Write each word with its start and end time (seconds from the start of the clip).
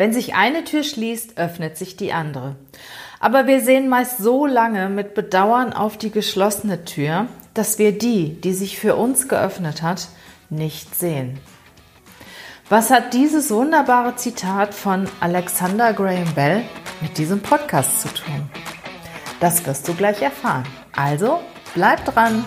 Wenn 0.00 0.14
sich 0.14 0.34
eine 0.34 0.64
Tür 0.64 0.82
schließt, 0.82 1.36
öffnet 1.36 1.76
sich 1.76 1.94
die 1.94 2.14
andere. 2.14 2.56
Aber 3.20 3.46
wir 3.46 3.60
sehen 3.60 3.90
meist 3.90 4.16
so 4.16 4.46
lange 4.46 4.88
mit 4.88 5.12
Bedauern 5.12 5.74
auf 5.74 5.98
die 5.98 6.10
geschlossene 6.10 6.86
Tür, 6.86 7.26
dass 7.52 7.78
wir 7.78 7.92
die, 7.92 8.40
die 8.40 8.54
sich 8.54 8.78
für 8.78 8.96
uns 8.96 9.28
geöffnet 9.28 9.82
hat, 9.82 10.08
nicht 10.48 10.94
sehen. 10.94 11.38
Was 12.70 12.88
hat 12.88 13.12
dieses 13.12 13.50
wunderbare 13.50 14.16
Zitat 14.16 14.72
von 14.72 15.06
Alexander 15.20 15.92
Graham 15.92 16.34
Bell 16.34 16.62
mit 17.02 17.18
diesem 17.18 17.42
Podcast 17.42 18.00
zu 18.00 18.08
tun? 18.08 18.48
Das 19.38 19.66
wirst 19.66 19.86
du 19.86 19.92
gleich 19.92 20.22
erfahren. 20.22 20.64
Also 20.96 21.40
bleib 21.74 22.06
dran! 22.06 22.46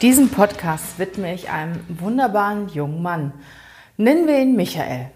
Diesen 0.00 0.30
Podcast 0.30 1.00
widme 1.00 1.34
ich 1.34 1.50
einem 1.50 1.80
wunderbaren 1.88 2.68
jungen 2.68 3.02
Mann. 3.02 3.32
Nennen 3.96 4.28
wir 4.28 4.38
ihn 4.38 4.54
Michael. 4.54 5.10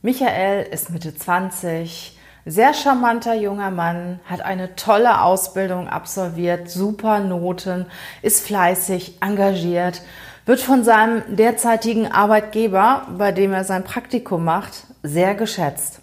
Michael 0.00 0.62
ist 0.72 0.88
Mitte 0.88 1.14
20, 1.14 2.18
sehr 2.46 2.72
charmanter 2.72 3.34
junger 3.34 3.70
Mann, 3.70 4.20
hat 4.24 4.40
eine 4.40 4.74
tolle 4.74 5.20
Ausbildung 5.20 5.86
absolviert, 5.86 6.70
super 6.70 7.20
Noten, 7.20 7.84
ist 8.22 8.46
fleißig, 8.46 9.18
engagiert, 9.20 10.00
wird 10.46 10.60
von 10.60 10.82
seinem 10.82 11.36
derzeitigen 11.36 12.10
Arbeitgeber, 12.10 13.08
bei 13.18 13.32
dem 13.32 13.52
er 13.52 13.64
sein 13.64 13.84
Praktikum 13.84 14.46
macht, 14.46 14.86
sehr 15.02 15.34
geschätzt. 15.34 16.00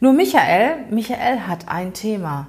Nur 0.00 0.14
Michael, 0.14 0.78
Michael 0.90 1.42
hat 1.46 1.68
ein 1.68 1.94
Thema. 1.94 2.48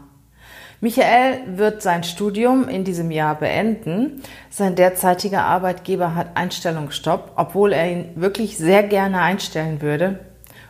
Michael 0.79 1.57
wird 1.57 1.81
sein 1.81 2.03
Studium 2.03 2.69
in 2.69 2.83
diesem 2.83 3.09
Jahr 3.09 3.33
beenden. 3.35 4.21
Sein 4.51 4.75
derzeitiger 4.75 5.43
Arbeitgeber 5.43 6.13
hat 6.13 6.37
Einstellungsstopp, 6.37 7.31
obwohl 7.35 7.73
er 7.73 7.91
ihn 7.91 8.11
wirklich 8.15 8.57
sehr 8.59 8.83
gerne 8.83 9.21
einstellen 9.21 9.81
würde. 9.81 10.19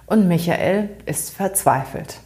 Und 0.06 0.30
Michael 0.30 0.90
ist 1.06 1.36
verzweifelt. 1.36 2.20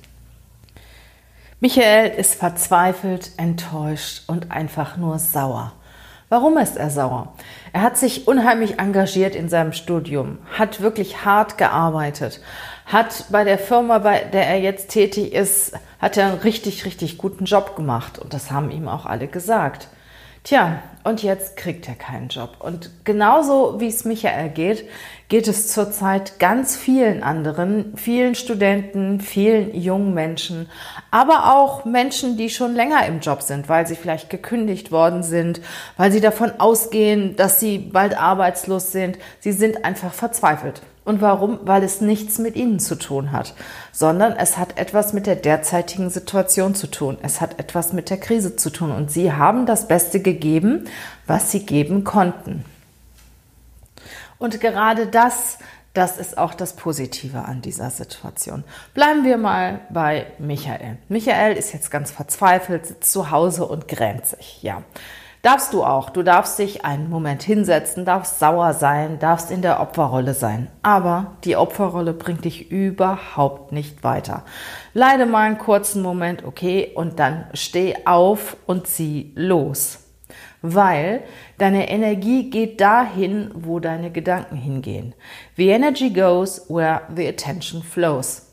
Michael 1.60 2.12
ist 2.12 2.36
verzweifelt, 2.36 3.32
enttäuscht 3.38 4.24
und 4.28 4.52
einfach 4.52 4.98
nur 4.98 5.18
sauer. 5.18 5.74
Warum 6.30 6.58
ist 6.58 6.78
er 6.78 6.90
sauer? 6.90 7.34
Er 7.74 7.82
hat 7.82 7.98
sich 7.98 8.28
unheimlich 8.28 8.80
engagiert 8.80 9.36
in 9.36 9.50
seinem 9.50 9.74
Studium, 9.74 10.38
hat 10.58 10.82
wirklich 10.82 11.26
hart 11.26 11.58
gearbeitet, 11.58 12.42
hat 12.86 13.26
bei 13.30 13.44
der 13.44 13.58
Firma, 13.58 14.00
bei 14.00 14.20
der 14.20 14.48
er 14.48 14.60
jetzt 14.60 14.90
tätig 14.90 15.34
ist, 15.34 15.74
hat 16.00 16.18
er 16.18 16.28
einen 16.28 16.40
richtig, 16.40 16.86
richtig 16.86 17.18
guten 17.18 17.46
Job 17.46 17.76
gemacht. 17.76 18.20
Und 18.20 18.34
das 18.34 18.52
haben 18.52 18.72
ihm 18.72 18.88
auch 18.88 19.06
alle 19.06 19.28
gesagt. 19.28 19.88
Tja, 20.44 20.82
und 21.04 21.22
jetzt 21.22 21.56
kriegt 21.56 21.88
er 21.88 21.94
keinen 21.94 22.30
Job. 22.30 22.58
Und 22.60 22.90
genauso 23.06 23.80
wie 23.80 23.88
es 23.88 24.06
Michael 24.06 24.50
geht, 24.50 24.90
geht 25.30 25.48
es 25.48 25.68
zurzeit 25.72 26.40
ganz 26.40 26.76
vielen 26.76 27.22
anderen, 27.22 27.96
vielen 27.96 28.34
Studenten, 28.34 29.22
vielen 29.22 29.76
jungen 29.76 30.16
Menschen, 30.16 30.68
aber 31.12 31.56
auch 31.56 31.86
Menschen, 31.86 32.38
die 32.38 32.50
schon 32.50 32.74
länger 32.74 33.06
im 33.06 33.20
Job 33.20 33.44
sind, 33.44 33.70
weil 33.70 33.86
sie 33.86 33.96
vielleicht 33.96 34.32
gekündigt 34.32 34.92
worden 34.92 35.22
sind, 35.22 35.62
weil 35.96 36.12
sie 36.12 36.22
davon 36.22 36.52
ausgehen, 36.58 37.36
dass 37.36 37.60
sie 37.60 37.78
bald 37.78 38.18
arbeitslos 38.18 38.92
sind. 38.92 39.20
Sie 39.40 39.52
sind 39.52 39.86
einfach 39.86 40.12
verzweifelt. 40.12 40.82
Und 41.04 41.22
warum? 41.22 41.60
Weil 41.64 41.84
es 41.84 42.00
nichts 42.00 42.38
mit 42.38 42.56
ihnen 42.56 42.80
zu 42.80 42.96
tun 42.96 43.32
hat, 43.32 43.56
sondern 43.92 44.34
es 44.34 44.58
hat 44.58 44.78
etwas 44.78 45.14
mit 45.14 45.26
der 45.26 45.36
derzeitigen 45.36 46.12
Situation 46.12 46.76
zu 46.76 46.88
tun. 46.88 47.18
Es 47.24 47.42
hat 47.42 47.60
etwas 47.60 47.92
mit 47.92 48.10
der 48.12 48.18
Krise 48.18 48.56
zu 48.56 48.70
tun. 48.70 48.92
Und 48.92 49.10
sie 49.10 49.34
haben 49.34 49.66
das 49.66 49.88
Beste 49.88 50.20
gegeben, 50.20 50.86
was 51.26 51.52
sie 51.52 51.66
geben 51.66 52.04
konnten. 52.04 52.66
Und 54.38 54.62
gerade 54.62 55.08
das, 55.08 55.58
das 55.94 56.18
ist 56.18 56.38
auch 56.38 56.54
das 56.54 56.76
Positive 56.76 57.46
an 57.46 57.62
dieser 57.62 57.90
Situation. 57.90 58.64
Bleiben 58.94 59.24
wir 59.24 59.38
mal 59.38 59.82
bei 59.90 60.28
Michael. 60.38 60.98
Michael 61.10 61.58
ist 61.58 61.74
jetzt 61.74 61.90
ganz 61.90 62.12
verzweifelt, 62.12 62.86
sitzt 62.86 63.12
zu 63.12 63.32
Hause 63.32 63.66
und 63.66 63.88
grämt 63.88 64.28
sich. 64.28 64.62
Ja. 64.62 64.84
Darfst 65.42 65.74
du 65.74 65.84
auch. 65.84 66.12
Du 66.12 66.22
darfst 66.22 66.60
dich 66.60 66.86
einen 66.86 67.10
Moment 67.10 67.42
hinsetzen, 67.42 68.06
darfst 68.06 68.40
sauer 68.40 68.74
sein, 68.74 69.18
darfst 69.18 69.50
in 69.50 69.64
der 69.64 69.80
Opferrolle 69.80 70.36
sein. 70.36 70.68
Aber 70.84 71.38
die 71.44 71.56
Opferrolle 71.56 72.14
bringt 72.14 72.46
dich 72.46 72.70
überhaupt 72.70 73.72
nicht 73.72 74.04
weiter. 74.04 74.44
Leide 74.94 75.26
mal 75.26 75.48
einen 75.48 75.58
kurzen 75.58 76.04
Moment, 76.04 76.44
okay, 76.46 76.92
und 76.94 77.20
dann 77.20 77.46
steh 77.54 77.96
auf 78.06 78.56
und 78.68 78.86
zieh 78.86 79.32
los 79.36 80.00
weil 80.62 81.24
deine 81.58 81.90
Energie 81.90 82.50
geht 82.50 82.80
dahin, 82.82 83.52
wo 83.54 83.80
deine 83.80 84.12
Gedanken 84.12 84.56
hingehen. 84.56 85.16
The 85.58 85.70
energy 85.70 86.10
goes 86.10 86.66
where 86.70 87.02
the 87.16 87.28
attention 87.28 87.82
flows. 87.82 88.51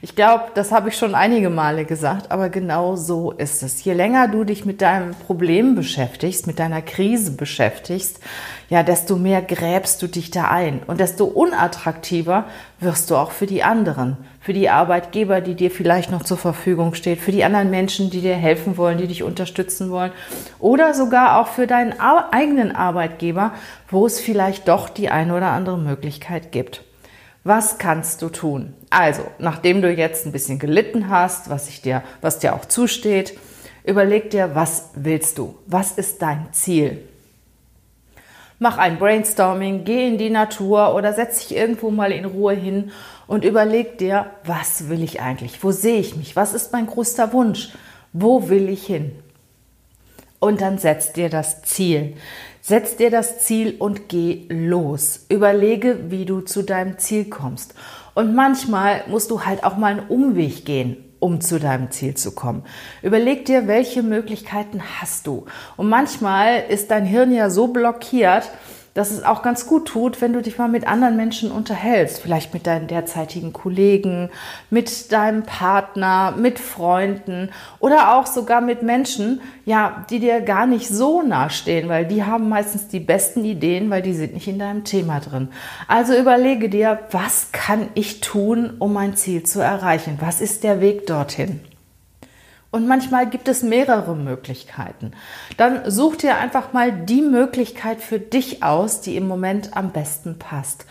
Ich 0.00 0.14
glaube, 0.16 0.44
das 0.54 0.72
habe 0.72 0.88
ich 0.88 0.96
schon 0.96 1.14
einige 1.14 1.48
Male 1.50 1.84
gesagt, 1.84 2.30
aber 2.30 2.48
genau 2.48 2.96
so 2.96 3.30
ist 3.30 3.62
es. 3.62 3.84
Je 3.84 3.92
länger 3.92 4.28
du 4.28 4.44
dich 4.44 4.64
mit 4.64 4.82
deinem 4.82 5.14
Problem 5.14 5.74
beschäftigst, 5.74 6.46
mit 6.46 6.58
deiner 6.58 6.82
Krise 6.82 7.32
beschäftigst, 7.32 8.20
ja, 8.68 8.82
desto 8.82 9.16
mehr 9.16 9.42
gräbst 9.42 10.02
du 10.02 10.06
dich 10.06 10.30
da 10.30 10.50
ein 10.50 10.82
und 10.86 11.00
desto 11.00 11.24
unattraktiver 11.24 12.46
wirst 12.80 13.10
du 13.10 13.16
auch 13.16 13.30
für 13.30 13.46
die 13.46 13.62
anderen, 13.62 14.16
für 14.40 14.52
die 14.52 14.70
Arbeitgeber, 14.70 15.40
die 15.40 15.54
dir 15.54 15.70
vielleicht 15.70 16.10
noch 16.10 16.24
zur 16.24 16.38
Verfügung 16.38 16.94
steht, 16.94 17.20
für 17.20 17.32
die 17.32 17.44
anderen 17.44 17.70
Menschen, 17.70 18.10
die 18.10 18.20
dir 18.20 18.34
helfen 18.34 18.76
wollen, 18.76 18.98
die 18.98 19.06
dich 19.06 19.22
unterstützen 19.22 19.90
wollen 19.90 20.12
oder 20.58 20.94
sogar 20.94 21.40
auch 21.40 21.48
für 21.48 21.66
deinen 21.66 21.94
eigenen 22.00 22.74
Arbeitgeber, 22.74 23.52
wo 23.88 24.06
es 24.06 24.20
vielleicht 24.20 24.68
doch 24.68 24.88
die 24.88 25.10
eine 25.10 25.36
oder 25.36 25.50
andere 25.50 25.78
Möglichkeit 25.78 26.50
gibt. 26.50 26.82
Was 27.44 27.78
kannst 27.78 28.22
du 28.22 28.28
tun? 28.28 28.74
Also, 28.90 29.22
nachdem 29.38 29.82
du 29.82 29.92
jetzt 29.92 30.26
ein 30.26 30.32
bisschen 30.32 30.60
gelitten 30.60 31.08
hast, 31.08 31.50
was 31.50 31.68
ich 31.68 31.82
dir, 31.82 32.04
was 32.20 32.38
dir 32.38 32.54
auch 32.54 32.66
zusteht, 32.66 33.36
überleg 33.84 34.30
dir, 34.30 34.54
was 34.54 34.90
willst 34.94 35.38
du? 35.38 35.58
Was 35.66 35.92
ist 35.92 36.22
dein 36.22 36.52
Ziel? 36.52 37.02
Mach 38.60 38.78
ein 38.78 38.96
Brainstorming, 38.96 39.84
geh 39.84 40.06
in 40.06 40.18
die 40.18 40.30
Natur 40.30 40.94
oder 40.94 41.14
setz 41.14 41.40
dich 41.40 41.56
irgendwo 41.56 41.90
mal 41.90 42.12
in 42.12 42.26
Ruhe 42.26 42.52
hin 42.52 42.92
und 43.26 43.44
überleg 43.44 43.98
dir, 43.98 44.26
was 44.44 44.88
will 44.88 45.02
ich 45.02 45.20
eigentlich? 45.20 45.64
Wo 45.64 45.72
sehe 45.72 45.98
ich 45.98 46.14
mich? 46.14 46.36
Was 46.36 46.54
ist 46.54 46.72
mein 46.72 46.86
größter 46.86 47.32
Wunsch? 47.32 47.72
Wo 48.12 48.48
will 48.50 48.68
ich 48.68 48.86
hin? 48.86 49.18
Und 50.42 50.60
dann 50.60 50.78
setz 50.78 51.12
dir 51.12 51.30
das 51.30 51.62
Ziel. 51.62 52.16
Setz 52.60 52.96
dir 52.96 53.12
das 53.12 53.44
Ziel 53.44 53.76
und 53.78 54.08
geh 54.08 54.46
los. 54.48 55.24
Überlege, 55.28 56.10
wie 56.10 56.24
du 56.24 56.40
zu 56.40 56.64
deinem 56.64 56.98
Ziel 56.98 57.26
kommst. 57.26 57.74
Und 58.14 58.34
manchmal 58.34 59.04
musst 59.06 59.30
du 59.30 59.44
halt 59.44 59.62
auch 59.62 59.76
mal 59.76 59.92
einen 59.92 60.08
Umweg 60.08 60.64
gehen, 60.64 60.96
um 61.20 61.40
zu 61.40 61.60
deinem 61.60 61.92
Ziel 61.92 62.16
zu 62.16 62.32
kommen. 62.32 62.64
Überleg 63.02 63.44
dir, 63.44 63.68
welche 63.68 64.02
Möglichkeiten 64.02 64.82
hast 65.00 65.28
du. 65.28 65.46
Und 65.76 65.88
manchmal 65.88 66.64
ist 66.68 66.90
dein 66.90 67.04
Hirn 67.06 67.32
ja 67.32 67.48
so 67.48 67.68
blockiert, 67.68 68.50
dass 68.94 69.10
es 69.10 69.24
auch 69.24 69.42
ganz 69.42 69.66
gut 69.66 69.88
tut, 69.88 70.20
wenn 70.20 70.32
du 70.32 70.42
dich 70.42 70.58
mal 70.58 70.68
mit 70.68 70.86
anderen 70.86 71.16
Menschen 71.16 71.50
unterhältst, 71.50 72.20
vielleicht 72.20 72.52
mit 72.52 72.66
deinen 72.66 72.88
derzeitigen 72.88 73.52
Kollegen, 73.52 74.30
mit 74.70 75.12
deinem 75.12 75.44
Partner, 75.44 76.34
mit 76.36 76.58
Freunden 76.58 77.50
oder 77.78 78.14
auch 78.14 78.26
sogar 78.26 78.60
mit 78.60 78.82
Menschen, 78.82 79.40
ja, 79.64 80.04
die 80.10 80.18
dir 80.18 80.40
gar 80.40 80.66
nicht 80.66 80.88
so 80.88 81.22
nahestehen, 81.22 81.88
weil 81.88 82.06
die 82.06 82.24
haben 82.24 82.48
meistens 82.48 82.88
die 82.88 83.00
besten 83.00 83.44
Ideen, 83.44 83.88
weil 83.90 84.02
die 84.02 84.14
sind 84.14 84.34
nicht 84.34 84.48
in 84.48 84.58
deinem 84.58 84.84
Thema 84.84 85.20
drin. 85.20 85.48
Also 85.88 86.14
überlege 86.14 86.68
dir, 86.68 87.00
was 87.10 87.48
kann 87.52 87.88
ich 87.94 88.20
tun, 88.20 88.74
um 88.78 88.92
mein 88.92 89.16
Ziel 89.16 89.42
zu 89.42 89.60
erreichen? 89.60 90.18
Was 90.20 90.40
ist 90.40 90.64
der 90.64 90.80
Weg 90.80 91.06
dorthin? 91.06 91.60
Und 92.72 92.88
manchmal 92.88 93.28
gibt 93.28 93.48
es 93.48 93.62
mehrere 93.62 94.16
Möglichkeiten. 94.16 95.12
Dann 95.58 95.90
such 95.90 96.16
dir 96.16 96.38
einfach 96.38 96.72
mal 96.72 96.90
die 96.90 97.20
Möglichkeit 97.20 98.00
für 98.00 98.18
dich 98.18 98.62
aus, 98.62 99.02
die 99.02 99.16
im 99.16 99.28
Moment 99.28 99.76
am 99.76 99.90
besten 99.90 100.38
passt. 100.38 100.86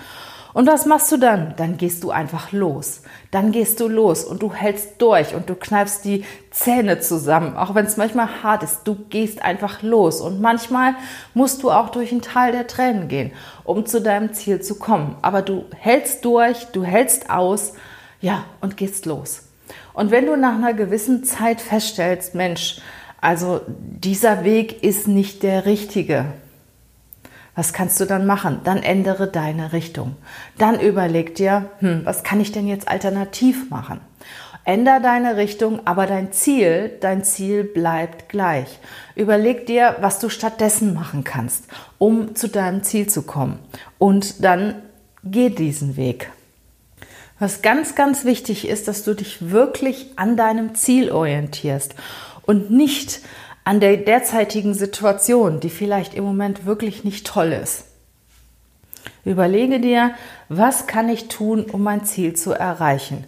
Und 0.54 0.68
was 0.68 0.86
machst 0.86 1.12
du 1.12 1.18
dann? 1.18 1.56
Dann 1.58 1.78
gehst 1.78 2.04
du 2.04 2.12
einfach 2.12 2.52
los. 2.52 3.02
Dann 3.32 3.52
gehst 3.52 3.80
du 3.80 3.88
los 3.88 4.24
und 4.24 4.44
du 4.44 4.54
hältst 4.54 5.02
durch 5.02 5.34
und 5.34 5.50
du 5.50 5.56
kneifst 5.56 6.06
die 6.06 6.24
Zähne 6.52 7.00
zusammen, 7.00 7.56
auch 7.56 7.74
wenn 7.74 7.88
es 7.88 7.98
manchmal 7.98 8.44
hart 8.44 8.62
ist. 8.62 8.82
Du 8.84 8.96
gehst 9.10 9.42
einfach 9.42 9.82
los 9.82 10.22
und 10.22 10.40
manchmal 10.40 10.94
musst 11.34 11.64
du 11.64 11.72
auch 11.72 11.90
durch 11.90 12.12
ein 12.12 12.22
Tal 12.22 12.52
der 12.52 12.68
Tränen 12.68 13.08
gehen, 13.08 13.32
um 13.64 13.88
zu 13.88 14.02
deinem 14.02 14.34
Ziel 14.34 14.62
zu 14.62 14.76
kommen. 14.76 15.16
Aber 15.24 15.42
du 15.42 15.66
hältst 15.76 16.26
durch, 16.26 16.66
du 16.74 16.84
hältst 16.84 17.32
aus, 17.32 17.74
ja, 18.20 18.44
und 18.60 18.78
gehst 18.78 19.08
los. 19.08 19.44
Und 19.94 20.12
wenn 20.12 20.26
du 20.26 20.36
nach 20.36 20.56
einer 20.56 20.74
gewissen 20.74 21.24
Zeit 21.24 21.62
feststellst, 21.62 22.36
Mensch, 22.36 22.82
also 23.20 23.62
dieser 23.68 24.44
Weg 24.44 24.84
ist 24.84 25.08
nicht 25.08 25.44
der 25.44 25.66
richtige, 25.66 26.26
was 27.56 27.74
kannst 27.74 28.00
du 28.00 28.06
dann 28.06 28.26
machen? 28.26 28.62
Dann 28.64 28.82
ändere 28.82 29.28
deine 29.28 29.74
Richtung. 29.74 30.16
Dann 30.58 30.80
überleg 30.80 31.36
dir, 31.36 31.70
hm, 31.80 32.02
was 32.06 32.24
kann 32.24 32.40
ich 32.40 32.52
denn 32.52 32.68
jetzt 32.68 32.88
alternativ 32.88 33.70
machen? 33.70 34.00
Änder 34.64 35.00
deine 35.00 35.38
Richtung, 35.38 35.86
aber 35.86 36.06
dein 36.06 36.32
Ziel, 36.32 36.92
dein 37.02 37.24
Ziel 37.24 37.64
bleibt 37.64 38.30
gleich. 38.30 38.80
Überleg 39.16 39.66
dir, 39.66 39.98
was 40.02 40.20
du 40.20 40.30
stattdessen 40.30 40.94
machen 40.94 41.24
kannst, 41.24 41.66
um 41.98 42.36
zu 42.36 42.48
deinem 42.48 42.84
Ziel 42.84 43.08
zu 43.10 43.24
kommen. 43.24 43.60
Und 43.98 44.44
dann 44.44 44.76
geh 45.24 45.50
diesen 45.50 45.98
Weg. 45.98 46.30
Was 47.42 47.64
ganz, 47.64 47.96
ganz 47.96 48.24
wichtig 48.24 48.68
ist, 48.68 48.88
dass 48.88 49.04
du 49.04 49.16
dich 49.16 49.50
wirklich 49.50 50.12
an 50.16 50.38
deinem 50.38 50.76
Ziel 50.76 51.12
orientierst 51.12 51.96
und 52.46 52.70
nicht 52.70 53.22
an 53.64 53.80
der 53.80 53.98
derzeitigen 53.98 54.76
Situation, 54.76 55.60
die 55.60 55.72
vielleicht 55.72 56.14
im 56.14 56.24
Moment 56.24 56.68
wirklich 56.68 57.04
nicht 57.04 57.26
toll 57.26 57.52
ist. 57.52 57.86
Überlege 59.26 59.80
dir, 59.80 60.12
was 60.50 60.86
kann 60.86 61.10
ich 61.10 61.30
tun, 61.30 61.66
um 61.66 61.82
mein 61.82 62.06
Ziel 62.06 62.36
zu 62.36 62.52
erreichen? 62.52 63.26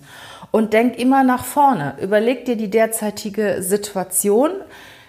Und 0.51 0.74
denk 0.74 1.00
immer 1.00 1.24
nach 1.24 1.44
vorne. 1.44 1.95
Überleg 2.00 2.45
dir 2.45 2.56
die 2.56 2.69
derzeitige 2.69 3.63
Situation, 3.63 4.51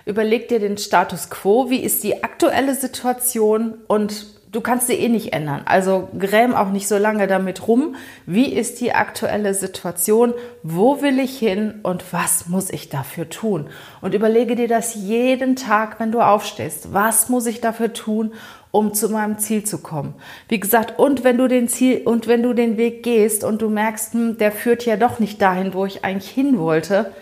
überleg 0.07 0.49
dir 0.49 0.61
den 0.61 0.79
Status 0.79 1.29
quo, 1.29 1.69
wie 1.69 1.81
ist 1.81 2.05
die 2.05 2.25
aktuelle 2.25 2.75
Situation 2.75 3.75
und 3.87 4.25
du 4.55 4.61
kannst 4.61 4.87
sie 4.87 4.95
eh 4.95 5.09
nicht 5.09 5.33
ändern. 5.33 5.63
Also 5.65 6.09
gräm 6.19 6.55
auch 6.55 6.71
nicht 6.71 6.87
so 6.87 6.97
lange 6.97 7.27
damit 7.27 7.67
rum. 7.67 7.97
Wie 8.25 8.53
ist 8.53 8.81
die 8.81 8.93
aktuelle 8.93 9.53
Situation? 9.53 10.33
Wo 10.63 11.03
will 11.03 11.19
ich 11.19 11.39
hin 11.39 11.81
und 11.83 12.13
was 12.13 12.47
muss 12.47 12.71
ich 12.71 12.89
dafür 12.89 13.29
tun? 13.29 13.67
Und 14.01 14.15
überlege 14.15 14.55
dir 14.55 14.69
das 14.69 14.95
jeden 14.95 15.57
Tag, 15.57 15.99
wenn 15.99 16.13
du 16.13 16.21
aufstehst. 16.21 16.93
Was 16.93 17.29
muss 17.29 17.47
ich 17.47 17.61
dafür 17.61 17.93
tun, 17.93 18.33
um 18.71 18.95
zu 18.95 19.09
meinem 19.09 19.39
Ziel 19.39 19.65
zu 19.65 19.79
kommen? 19.79 20.15
Wie 20.49 20.61
gesagt, 20.61 20.99
und 20.99 21.25
wenn 21.25 21.39
du 21.39 21.49
den 21.49 21.69
Ziel 21.69 22.03
und 22.05 22.29
wenn 22.29 22.43
du 22.43 22.53
den 22.53 22.77
Weg 22.77 23.03
gehst 23.03 23.43
und 23.43 23.61
du 23.61 23.69
merkst, 23.69 24.15
hm, 24.15 24.39
der 24.39 24.53
führt 24.53 24.87
ja 24.87 24.97
doch 24.97 25.19
nicht 25.19 25.43
dahin, 25.43 25.75
wo 25.75 25.85
ich 25.85 26.05
eigentlich 26.05 26.31
hin 26.31 26.59
wollte, 26.59 27.13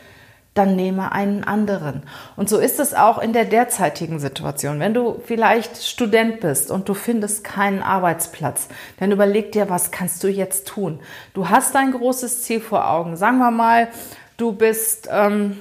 dann 0.54 0.76
nehme 0.76 1.12
einen 1.12 1.44
anderen. 1.44 2.02
Und 2.36 2.48
so 2.48 2.58
ist 2.58 2.78
es 2.78 2.92
auch 2.92 3.18
in 3.18 3.32
der 3.32 3.46
derzeitigen 3.46 4.18
Situation. 4.18 4.80
Wenn 4.80 4.92
du 4.92 5.20
vielleicht 5.24 5.82
Student 5.82 6.40
bist 6.40 6.70
und 6.70 6.88
du 6.88 6.94
findest 6.94 7.42
keinen 7.42 7.82
Arbeitsplatz, 7.82 8.68
dann 8.98 9.12
überleg 9.12 9.52
dir, 9.52 9.70
was 9.70 9.90
kannst 9.90 10.22
du 10.22 10.28
jetzt 10.28 10.68
tun? 10.68 11.00
Du 11.32 11.48
hast 11.48 11.74
ein 11.74 11.92
großes 11.92 12.42
Ziel 12.42 12.60
vor 12.60 12.90
Augen. 12.90 13.16
Sagen 13.16 13.38
wir 13.38 13.50
mal, 13.50 13.88
du 14.36 14.52
bist, 14.52 15.08
ähm, 15.10 15.56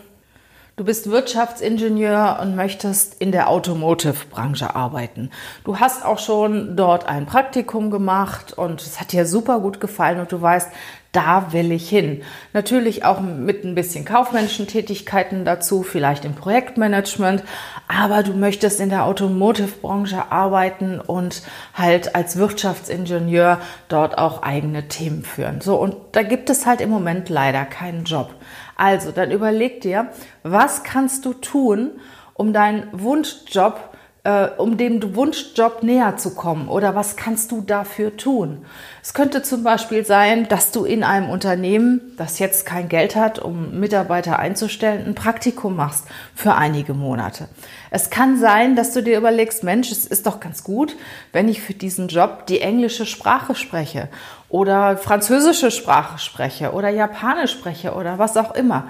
du 0.76 0.84
bist 0.84 1.10
Wirtschaftsingenieur 1.10 2.40
und 2.42 2.58
möchtest 2.58 3.22
in 3.22 3.32
der 3.32 3.48
Automotive-Branche 3.50 4.76
arbeiten. 4.76 5.30
Du 5.64 5.80
hast 5.80 6.04
auch 6.04 6.20
schon 6.20 6.76
dort 6.76 7.06
ein 7.06 7.26
Praktikum 7.28 7.92
gemacht 7.92 8.52
und 8.58 8.82
es 8.82 9.00
hat 9.00 9.14
dir 9.14 9.26
super 9.26 9.62
gut 9.62 9.80
gefallen 9.80 10.20
und 10.20 10.34
du 10.34 10.42
weißt, 10.42 10.70
da 11.12 11.52
will 11.52 11.72
ich 11.74 11.90
hin. 11.90 12.22
Natürlich 12.54 13.04
auch 13.04 13.20
mit 13.20 13.66
ein 13.66 13.76
bisschen 13.76 14.06
kaufmännischen 14.06 14.68
Tätigkeiten 14.68 15.44
dazu, 15.44 15.84
vielleicht 15.84 16.24
im 16.24 16.36
Projektmanagement, 16.36 17.44
aber 17.88 18.24
du 18.24 18.34
möchtest 18.34 18.80
in 18.80 18.90
der 18.90 19.06
Automotive-Branche 19.06 20.32
arbeiten 20.32 21.02
und 21.02 21.44
halt 21.74 22.16
als 22.16 22.38
Wirtschaftsingenieur 22.38 23.60
dort 23.90 24.18
auch 24.18 24.42
eigene 24.42 24.88
Themen 24.88 25.24
führen. 25.24 25.60
So, 25.60 25.76
und 25.76 25.96
da 26.14 26.24
gibt 26.24 26.50
es 26.50 26.66
halt 26.66 26.80
im 26.80 26.90
Moment 26.90 27.28
leider 27.28 27.66
keinen 27.66 28.06
Job. 28.06 28.34
Also, 28.78 29.12
dann 29.12 29.32
überleg 29.32 29.82
dir, 29.82 30.08
was 30.44 30.84
kannst 30.84 31.26
du 31.26 31.34
tun, 31.34 31.92
um 32.34 32.54
deinen 32.54 32.88
Wunschjob 32.94 33.91
äh, 34.24 34.50
um 34.58 34.78
dem 34.78 35.16
Wunschjob 35.16 35.82
näher 35.82 36.18
zu 36.18 36.36
kommen 36.36 36.68
oder 36.68 36.96
was 36.96 37.16
kannst 37.16 37.52
du 37.52 37.62
dafür 37.62 38.18
tun? 38.18 38.66
Es 39.02 39.16
könnte 39.16 39.42
zum 39.42 39.64
Beispiel 39.64 40.06
sein, 40.06 40.48
dass 40.48 40.72
du 40.72 40.86
in 40.86 41.04
einem 41.04 41.30
Unternehmen, 41.30 42.14
das 42.18 42.38
jetzt 42.38 42.66
kein 42.66 42.88
Geld 42.88 43.16
hat, 43.16 43.40
um 43.40 43.80
Mitarbeiter 43.80 44.38
einzustellen, 44.38 45.06
ein 45.08 45.16
Praktikum 45.16 45.76
machst 45.76 46.06
für 46.36 46.54
einige 46.54 46.94
Monate. 46.94 47.48
Es 47.90 48.12
kann 48.12 48.40
sein, 48.40 48.76
dass 48.76 48.94
du 48.94 49.02
dir 49.02 49.18
überlegst, 49.18 49.64
Mensch, 49.64 49.92
es 49.92 50.06
ist 50.06 50.28
doch 50.28 50.40
ganz 50.40 50.64
gut, 50.64 50.96
wenn 51.32 51.50
ich 51.50 51.62
für 51.62 51.74
diesen 51.74 52.08
Job 52.08 52.46
die 52.46 52.62
englische 52.62 53.08
Sprache 53.08 53.56
spreche 53.56 54.08
oder 54.50 54.98
französische 54.98 55.72
Sprache 55.72 56.20
spreche 56.20 56.74
oder 56.74 56.90
Japanisch 56.90 57.52
spreche 57.52 57.94
oder 57.94 58.20
was 58.20 58.38
auch 58.38 58.54
immer 58.54 58.88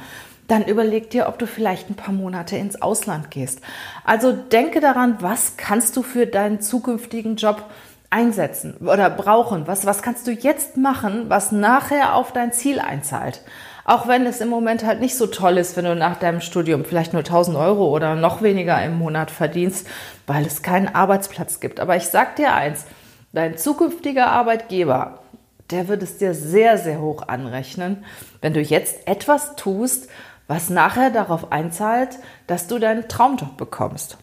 dann 0.51 0.65
überleg 0.65 1.09
dir, 1.09 1.29
ob 1.29 1.39
du 1.39 1.47
vielleicht 1.47 1.89
ein 1.89 1.95
paar 1.95 2.13
Monate 2.13 2.57
ins 2.57 2.81
Ausland 2.81 3.31
gehst. 3.31 3.61
Also 4.03 4.33
denke 4.33 4.81
daran, 4.81 5.17
was 5.21 5.55
kannst 5.55 5.95
du 5.95 6.03
für 6.03 6.27
deinen 6.27 6.59
zukünftigen 6.59 7.37
Job 7.37 7.63
einsetzen 8.09 8.75
oder 8.81 9.09
brauchen? 9.09 9.65
Was, 9.65 9.85
was 9.85 10.01
kannst 10.01 10.27
du 10.27 10.31
jetzt 10.31 10.75
machen, 10.75 11.29
was 11.29 11.53
nachher 11.53 12.15
auf 12.15 12.33
dein 12.33 12.51
Ziel 12.51 12.79
einzahlt? 12.79 13.41
Auch 13.85 14.07
wenn 14.07 14.25
es 14.25 14.41
im 14.41 14.49
Moment 14.49 14.85
halt 14.85 14.99
nicht 14.99 15.15
so 15.15 15.25
toll 15.25 15.57
ist, 15.57 15.77
wenn 15.77 15.85
du 15.85 15.95
nach 15.95 16.17
deinem 16.17 16.41
Studium 16.41 16.83
vielleicht 16.83 17.13
nur 17.13 17.21
1000 17.21 17.55
Euro 17.57 17.89
oder 17.89 18.15
noch 18.15 18.41
weniger 18.41 18.83
im 18.83 18.97
Monat 18.97 19.31
verdienst, 19.31 19.87
weil 20.27 20.45
es 20.45 20.61
keinen 20.61 20.93
Arbeitsplatz 20.93 21.61
gibt. 21.61 21.79
Aber 21.79 21.95
ich 21.95 22.07
sag 22.07 22.35
dir 22.35 22.53
eins, 22.53 22.85
dein 23.31 23.57
zukünftiger 23.57 24.27
Arbeitgeber, 24.27 25.21
der 25.71 25.87
wird 25.87 26.03
es 26.03 26.17
dir 26.17 26.33
sehr, 26.33 26.77
sehr 26.77 27.01
hoch 27.01 27.27
anrechnen, 27.27 28.03
wenn 28.41 28.53
du 28.53 28.61
jetzt 28.61 29.07
etwas 29.07 29.55
tust, 29.55 30.09
was 30.51 30.69
nachher 30.69 31.11
darauf 31.11 31.53
einzahlt, 31.53 32.19
dass 32.45 32.67
du 32.67 32.77
deinen 32.77 33.07
Traumjob 33.07 33.55
bekommst. 33.55 34.17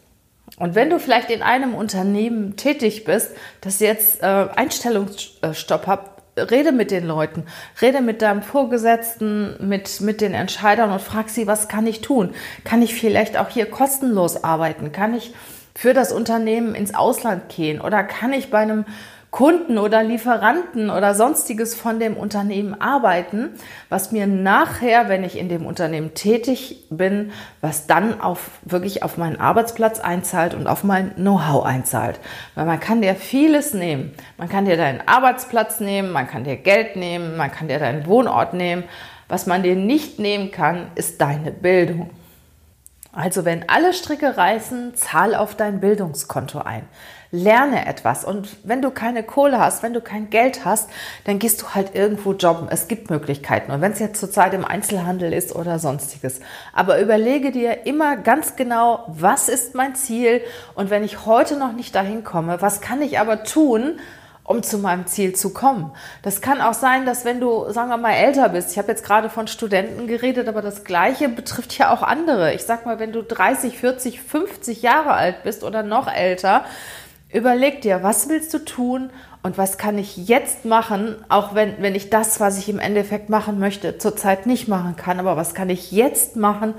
Und 0.59 0.75
wenn 0.75 0.91
du 0.91 1.01
vielleicht 1.01 1.31
in 1.31 1.41
einem 1.41 1.75
Unternehmen 1.75 2.55
tätig 2.57 3.05
bist, 3.05 3.31
das 3.63 3.81
jetzt 3.81 4.23
äh, 4.23 4.27
Einstellungsstopp 4.55 5.87
hat, 5.87 6.11
rede 6.37 6.73
mit 6.73 6.91
den 6.91 7.07
Leuten, 7.07 7.45
rede 7.81 8.03
mit 8.03 8.21
deinem 8.21 8.43
Vorgesetzten, 8.43 9.57
mit, 9.67 10.03
mit 10.03 10.21
den 10.21 10.35
Entscheidern 10.35 10.93
und 10.93 11.01
frag 11.01 11.31
sie, 11.31 11.47
was 11.47 11.67
kann 11.67 11.87
ich 11.87 12.03
tun? 12.03 12.35
Kann 12.63 12.82
ich 12.82 12.94
vielleicht 12.94 13.39
auch 13.39 13.49
hier 13.49 13.65
kostenlos 13.65 14.44
arbeiten? 14.44 14.93
Kann 14.93 15.15
ich 15.15 15.32
für 15.75 15.94
das 15.94 16.13
Unternehmen 16.13 16.75
ins 16.75 16.94
Ausland 16.94 17.49
gehen? 17.49 17.81
Oder 17.81 18.05
kann 18.05 18.35
ich 18.35 18.51
bei 18.51 18.58
einem 18.58 18.85
Kunden 19.31 19.77
oder 19.77 20.03
Lieferanten 20.03 20.89
oder 20.89 21.15
sonstiges 21.15 21.75
von 21.75 22.01
dem 22.01 22.17
Unternehmen 22.17 22.81
arbeiten, 22.81 23.51
was 23.91 24.11
mir 24.11 24.27
nachher, 24.27 25.11
wenn 25.11 25.23
ich 25.23 25.37
in 25.37 25.51
dem 25.51 25.67
Unternehmen 25.67 26.15
tätig 26.15 26.85
bin, 26.89 27.32
was 27.61 27.87
dann 27.87 28.23
auf, 28.23 28.51
wirklich 28.63 29.03
auf 29.03 29.19
meinen 29.19 29.39
Arbeitsplatz 29.39 30.01
einzahlt 30.01 30.55
und 30.55 30.67
auf 30.67 30.82
mein 30.82 31.15
Know-how 31.17 31.65
einzahlt. 31.65 32.20
Weil 32.55 32.65
man 32.65 32.81
kann 32.81 33.03
dir 33.03 33.15
vieles 33.15 33.75
nehmen. 33.75 34.15
Man 34.39 34.49
kann 34.49 34.65
dir 34.65 34.79
deinen 34.79 35.06
Arbeitsplatz 35.06 35.79
nehmen, 35.81 36.11
man 36.11 36.27
kann 36.27 36.44
dir 36.44 36.56
Geld 36.56 36.97
nehmen, 36.97 37.37
man 37.37 37.53
kann 37.53 37.69
dir 37.69 37.79
deinen 37.79 38.06
Wohnort 38.06 38.55
nehmen. 38.55 38.85
Was 39.29 39.47
man 39.47 39.63
dir 39.63 39.77
nicht 39.77 40.19
nehmen 40.19 40.51
kann, 40.51 40.91
ist 40.94 41.20
deine 41.20 41.53
Bildung. 41.53 42.08
Also 43.13 43.44
wenn 43.44 43.69
alle 43.69 43.93
Stricke 43.93 44.39
reißen, 44.39 44.94
zahl 44.94 45.35
auf 45.35 45.55
dein 45.55 45.81
Bildungskonto 45.81 46.61
ein 46.61 46.85
lerne 47.31 47.87
etwas. 47.87 48.25
Und 48.25 48.56
wenn 48.65 48.81
du 48.81 48.91
keine 48.91 49.23
Kohle 49.23 49.58
hast, 49.58 49.82
wenn 49.82 49.93
du 49.93 50.01
kein 50.01 50.31
Geld 50.31 50.65
hast, 50.65 50.89
dann 51.25 51.39
gehst 51.39 51.63
du 51.63 51.67
halt 51.75 51.94
irgendwo 51.94 52.32
jobben. 52.32 52.69
Es 52.70 52.89
gibt 52.89 53.11
Möglichkeiten. 53.11 53.70
Und 53.70 53.81
wenn 53.81 53.93
es 53.93 53.99
jetzt 53.99 54.20
zurzeit 54.20 54.55
im 54.55 54.65
Einzelhandel 54.65 55.32
ist 55.32 55.55
oder 55.55 55.79
sonstiges. 55.79 56.41
Aber 56.73 57.01
überlege 57.01 57.51
dir 57.51 57.87
immer 57.87 58.17
ganz 58.17 58.56
genau, 58.56 59.05
was 59.08 59.49
ist 59.49 59.75
mein 59.75 59.94
Ziel? 59.94 60.41
Und 60.75 60.91
wenn 60.91 61.05
ich 61.05 61.27
heute 61.27 61.56
noch 61.56 61.73
nicht 61.73 61.94
dahin 61.94 62.25
komme, 62.25 62.63
was 62.63 62.81
kann 62.81 63.03
ich 63.03 63.19
aber 63.19 63.44
tun, 63.44 63.99
um 64.49 64.63
zu 64.63 64.79
meinem 64.79 65.06
Ziel 65.06 65.35
zu 65.35 65.53
kommen. 65.53 65.93
Das 66.23 66.41
kann 66.41 66.63
auch 66.63 66.73
sein, 66.73 67.05
dass 67.05 67.27
wenn 67.27 67.39
du, 67.39 67.70
sagen 67.70 67.91
wir 67.91 67.99
mal, 67.99 68.15
älter 68.15 68.49
bist, 68.49 68.73
ich 68.73 68.79
habe 68.79 68.89
jetzt 68.89 69.05
gerade 69.05 69.29
von 69.29 69.47
Studenten 69.47 70.06
geredet, 70.06 70.49
aber 70.49 70.63
das 70.63 70.85
Gleiche 70.85 71.29
betrifft 71.29 71.77
ja 71.77 71.93
auch 71.93 72.03
andere. 72.03 72.55
Ich 72.55 72.65
sag 72.65 72.87
mal, 72.87 72.99
wenn 72.99 73.13
du 73.13 73.23
30, 73.23 73.79
40, 73.79 74.23
50 74.23 74.81
Jahre 74.81 75.13
alt 75.13 75.43
bist 75.43 75.65
oder 75.65 75.82
noch 75.82 76.11
älter, 76.11 76.65
Überleg 77.31 77.82
dir, 77.82 78.03
was 78.03 78.31
willst 78.31 78.55
du 78.55 78.58
tun 78.58 79.11
und 79.43 79.58
was 79.58 79.77
kann 79.77 79.99
ich 79.99 80.17
jetzt 80.17 80.65
machen, 80.65 81.17
auch 81.29 81.55
wenn, 81.55 81.75
wenn 81.82 81.94
ich 81.94 82.08
das, 82.08 82.41
was 82.41 82.58
ich 82.58 82.70
im 82.70 82.79
Endeffekt 82.79 83.29
machen 83.29 83.58
möchte, 83.58 83.99
zurzeit 83.99 84.47
nicht 84.47 84.67
machen 84.67 84.97
kann, 84.97 85.20
aber 85.20 85.37
was 85.37 85.55
kann 85.55 85.69
ich 85.69 85.93
jetzt 85.93 86.37
machen, 86.37 86.73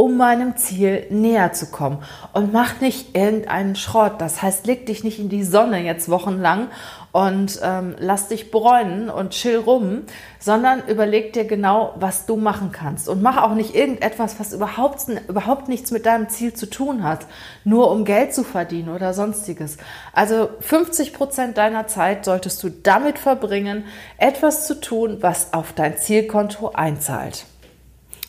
um 0.00 0.16
meinem 0.16 0.56
Ziel 0.56 1.06
näher 1.10 1.52
zu 1.52 1.66
kommen. 1.72 1.98
Und 2.32 2.52
mach 2.52 2.80
nicht 2.80 3.16
irgendeinen 3.16 3.74
Schrott. 3.74 4.20
Das 4.20 4.40
heißt, 4.40 4.64
leg 4.64 4.86
dich 4.86 5.02
nicht 5.02 5.18
in 5.18 5.28
die 5.28 5.42
Sonne 5.42 5.82
jetzt 5.82 6.08
wochenlang 6.08 6.68
und 7.10 7.58
ähm, 7.64 7.96
lass 7.98 8.28
dich 8.28 8.52
bräunen 8.52 9.10
und 9.10 9.30
chill 9.30 9.56
rum, 9.56 10.02
sondern 10.38 10.86
überleg 10.86 11.32
dir 11.32 11.46
genau, 11.46 11.94
was 11.96 12.26
du 12.26 12.36
machen 12.36 12.70
kannst. 12.70 13.08
Und 13.08 13.22
mach 13.22 13.42
auch 13.42 13.54
nicht 13.54 13.74
irgendetwas, 13.74 14.38
was 14.38 14.52
überhaupt, 14.52 15.06
überhaupt 15.26 15.66
nichts 15.66 15.90
mit 15.90 16.06
deinem 16.06 16.28
Ziel 16.28 16.54
zu 16.54 16.70
tun 16.70 17.02
hat, 17.02 17.26
nur 17.64 17.90
um 17.90 18.04
Geld 18.04 18.32
zu 18.32 18.44
verdienen 18.44 18.90
oder 18.90 19.14
sonstiges. 19.14 19.78
Also 20.12 20.48
50 20.60 21.12
Prozent 21.12 21.58
deiner 21.58 21.88
Zeit 21.88 22.24
solltest 22.24 22.62
du 22.62 22.68
damit 22.70 23.18
verbringen, 23.18 23.82
etwas 24.16 24.68
zu 24.68 24.80
tun, 24.80 25.18
was 25.22 25.52
auf 25.52 25.72
dein 25.72 25.98
Zielkonto 25.98 26.68
einzahlt. 26.68 27.46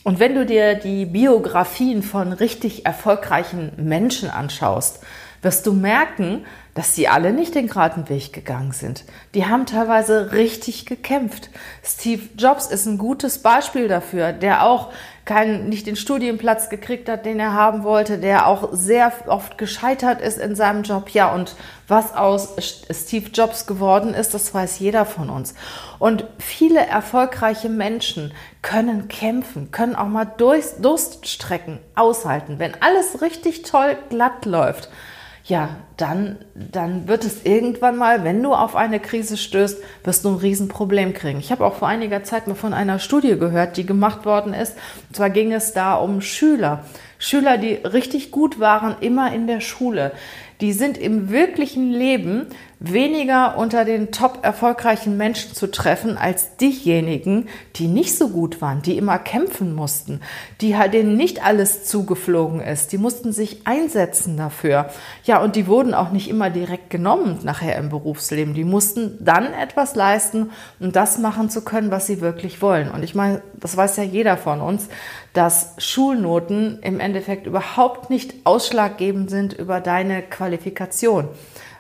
Und 0.04 0.20
wenn 0.20 0.36
du 0.36 0.46
dir 0.46 0.76
die 0.76 1.06
Biografien 1.06 2.04
von 2.04 2.32
richtig 2.32 2.86
erfolgreichen 2.86 3.72
Menschen 3.78 4.30
anschaust, 4.30 5.04
wirst 5.42 5.66
du 5.66 5.74
merken, 5.74 6.46
dass 6.74 6.96
sie 6.96 7.08
alle 7.08 7.34
nicht 7.34 7.56
den 7.56 7.68
geraden 7.68 8.10
Weg 8.10 8.32
gegangen 8.34 8.72
sind. 8.72 9.04
Die 9.34 9.46
haben 9.46 9.66
teilweise 9.66 10.32
richtig 10.32 10.86
gekämpft. 10.86 11.50
Steve 11.84 12.24
Jobs 12.38 12.68
ist 12.68 12.86
ein 12.86 12.98
gutes 12.98 13.40
Beispiel 13.40 13.88
dafür, 13.88 14.32
der 14.34 14.66
auch 14.66 14.92
keinen, 15.30 15.70
nicht 15.70 15.86
den 15.86 15.96
Studienplatz 15.96 16.70
gekriegt 16.70 17.08
hat, 17.08 17.24
den 17.24 17.40
er 17.40 17.54
haben 17.54 17.84
wollte, 17.84 18.18
der 18.18 18.48
auch 18.48 18.70
sehr 18.72 19.12
oft 19.28 19.60
gescheitert 19.60 20.22
ist 20.22 20.40
in 20.40 20.56
seinem 20.56 20.82
Job. 20.82 21.10
Ja, 21.10 21.32
und 21.32 21.56
was 21.88 22.16
aus 22.16 22.56
Steve 22.90 23.30
Jobs 23.32 23.68
geworden 23.68 24.16
ist, 24.16 24.34
das 24.34 24.54
weiß 24.54 24.80
jeder 24.80 25.06
von 25.06 25.30
uns. 25.30 25.54
Und 26.00 26.26
viele 26.40 26.80
erfolgreiche 26.80 27.70
Menschen 27.70 28.34
können 28.64 29.08
kämpfen, 29.08 29.70
können 29.72 29.96
auch 29.96 30.08
mal 30.08 30.26
Durststrecken 30.26 31.80
aushalten. 31.94 32.58
Wenn 32.58 32.74
alles 32.82 33.22
richtig 33.22 33.62
toll 33.62 33.98
glatt 34.10 34.46
läuft, 34.46 34.90
ja, 35.50 35.78
dann, 35.98 36.38
dann 36.54 37.08
wird 37.08 37.26
es 37.26 37.44
irgendwann 37.44 37.98
mal, 37.98 38.24
wenn 38.24 38.42
du 38.42 38.54
auf 38.54 38.76
eine 38.76 39.00
Krise 39.00 39.36
stößt, 39.36 39.80
wirst 40.04 40.24
du 40.24 40.30
ein 40.30 40.36
Riesenproblem 40.36 41.14
kriegen. 41.14 41.40
Ich 41.40 41.52
habe 41.52 41.66
auch 41.66 41.76
vor 41.76 41.88
einiger 41.88 42.24
Zeit 42.24 42.48
mal 42.48 42.54
von 42.54 42.74
einer 42.74 43.00
Studie 43.00 43.38
gehört, 43.38 43.76
die 43.76 43.86
gemacht 43.86 44.26
worden 44.26 44.54
ist. 44.54 44.76
Und 45.08 45.16
zwar 45.16 45.32
ging 45.32 45.52
es 45.52 45.74
da 45.74 45.96
um 45.96 46.22
Schüler. 46.22 46.86
Schüler, 47.18 47.58
die 47.58 47.74
richtig 47.74 48.30
gut 48.30 48.60
waren, 48.60 48.96
immer 49.02 49.34
in 49.34 49.48
der 49.48 49.60
Schule. 49.60 50.12
Die 50.62 50.72
sind 50.72 50.98
im 51.00 51.30
wirklichen 51.30 51.92
Leben 51.92 52.48
weniger 52.82 53.58
unter 53.58 53.84
den 53.84 54.12
top 54.12 54.40
erfolgreichen 54.42 55.18
Menschen 55.18 55.54
zu 55.54 55.70
treffen 55.70 56.18
als 56.18 56.56
diejenigen, 56.56 57.50
die 57.76 57.88
nicht 57.88 58.18
so 58.18 58.30
gut 58.30 58.62
waren, 58.62 58.82
die 58.82 58.98
immer 58.98 59.20
kämpfen 59.20 59.76
mussten, 59.76 60.22
die 60.62 60.78
halt 60.78 60.94
denen 60.94 61.18
nicht 61.18 61.46
alles 61.46 61.84
zugeflogen 61.84 62.62
ist. 62.62 62.94
Die 62.94 62.98
mussten 62.98 63.34
sich 63.34 63.68
einsetzen 63.68 64.38
dafür. 64.38 64.90
Ja, 65.26 65.42
und 65.42 65.58
die 65.58 65.68
wurden 65.68 65.94
auch 65.94 66.12
nicht 66.12 66.30
immer 66.30 66.50
direkt 66.50 66.90
genommen 66.90 67.40
nachher 67.44 67.78
im 67.78 67.90
Berufsleben. 67.90 68.54
Die 68.54 68.64
mussten 68.64 69.18
dann 69.20 69.54
etwas 69.54 69.96
leisten, 69.96 70.52
um 70.80 70.94
das 70.94 71.18
machen 71.18 71.50
zu 71.50 71.66
können, 71.66 71.92
was 71.92 72.08
sie 72.08 72.22
wirklich 72.22 72.62
wollen. 72.62 72.90
Und 72.90 73.04
ich 73.04 73.14
meine, 73.14 73.42
das 73.56 73.76
weiß 73.76 73.98
ja 73.98 74.04
jeder 74.04 74.38
von 74.38 74.62
uns, 74.62 74.88
dass 75.34 75.74
Schulnoten 75.80 76.80
im 76.82 77.02
Endeffekt 77.02 77.46
überhaupt 77.46 78.10
nicht 78.10 78.34
ausschlaggebend 78.46 79.30
sind 79.30 79.52
über 79.52 79.82
deine 79.82 80.22
Qualifikation. 80.22 81.28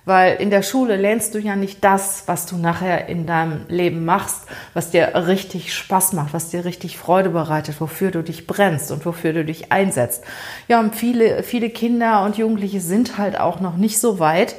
Weil 0.09 0.41
in 0.41 0.49
der 0.49 0.63
Schule 0.63 0.95
lernst 0.95 1.35
du 1.35 1.37
ja 1.37 1.55
nicht 1.55 1.83
das, 1.83 2.23
was 2.25 2.47
du 2.47 2.57
nachher 2.57 3.05
in 3.09 3.27
deinem 3.27 3.67
Leben 3.67 4.05
machst, 4.05 4.47
was 4.73 4.89
dir 4.89 5.13
richtig 5.13 5.71
Spaß 5.71 6.13
macht, 6.13 6.33
was 6.33 6.49
dir 6.49 6.65
richtig 6.65 6.97
Freude 6.97 7.29
bereitet, 7.29 7.79
wofür 7.79 8.09
du 8.09 8.23
dich 8.23 8.47
brennst 8.47 8.91
und 8.91 9.05
wofür 9.05 9.33
du 9.33 9.45
dich 9.45 9.71
einsetzt. 9.71 10.23
Ja, 10.67 10.79
und 10.79 10.95
viele, 10.95 11.43
viele 11.43 11.69
Kinder 11.69 12.23
und 12.23 12.39
Jugendliche 12.39 12.81
sind 12.81 13.19
halt 13.19 13.39
auch 13.39 13.59
noch 13.59 13.77
nicht 13.77 13.99
so 13.99 14.17
weit, 14.17 14.55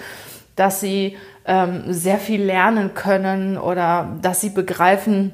dass 0.55 0.79
sie 0.79 1.17
ähm, 1.47 1.83
sehr 1.89 2.19
viel 2.19 2.45
lernen 2.45 2.95
können 2.95 3.59
oder 3.59 4.19
dass 4.23 4.41
sie 4.41 4.51
begreifen, 4.51 5.33